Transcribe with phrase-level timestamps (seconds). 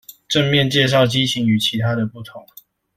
[0.27, 2.43] 正面介紹激情與其他的不同